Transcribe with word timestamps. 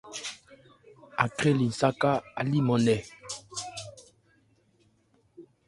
Akrɛ 1.23 1.51
li 1.59 1.65
nsáká, 1.71 2.11
á 2.39 2.41
líman 2.51 2.79
nkɛ. 2.83 2.95